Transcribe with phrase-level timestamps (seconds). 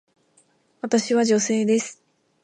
[0.81, 2.01] 私は女性です。